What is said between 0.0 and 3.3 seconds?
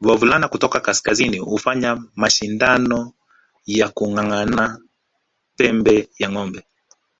Wavulana kutoka kaskazini hufanya mashindano